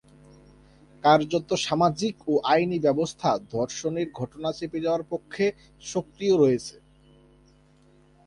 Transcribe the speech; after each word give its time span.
কার্যতঃ 1.03 1.51
সামাজিক 1.67 2.15
ও 2.27 2.33
আইনী 2.53 2.77
ব্যবস্থা 2.85 3.29
ধর্ষণের 3.53 4.07
ঘটনা 4.19 4.49
চেপে 4.57 4.79
যাওয়ার 4.85 5.03
পক্ষে 5.11 5.45
সক্রিয় 5.83 6.35
রয়েছে। 6.37 6.75